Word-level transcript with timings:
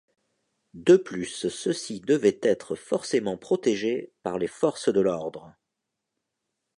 De 0.73 0.97
plus 0.97 1.25
ceux-ci 1.49 1.99
devaient 1.99 2.39
être 2.41 2.73
forcément 2.75 3.37
protégés 3.37 4.11
par 4.23 4.39
les 4.39 4.47
forces 4.47 4.89
de 4.91 4.99
l'ordre. 4.99 5.53